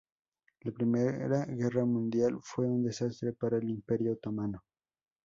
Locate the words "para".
3.33-3.57